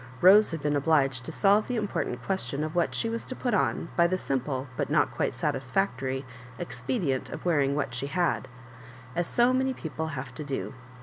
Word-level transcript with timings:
Rose 0.19 0.49
bad 0.51 0.61
been 0.61 0.75
obliged 0.75 1.25
to 1.25 1.31
solve 1.31 1.67
the 1.67 1.75
important 1.75 2.23
ques 2.23 2.45
tion 2.45 2.63
of 2.63 2.73
what 2.73 2.95
she 2.95 3.07
was 3.07 3.23
to 3.25 3.35
put 3.35 3.53
on, 3.53 3.89
by 3.95 4.07
the 4.07 4.17
simple, 4.17 4.67
but 4.75 4.89
not 4.89 5.11
quite 5.11 5.35
satisfactory, 5.35 6.25
expedient 6.57 7.29
of 7.29 7.45
wearing 7.45 7.75
what 7.75 7.93
she 7.93 8.07
had, 8.07 8.47
as 9.15 9.27
so 9.27 9.53
many 9.53 9.75
people 9.75 10.07
have 10.07 10.33
to 10.33 10.43
do. 10.43 10.73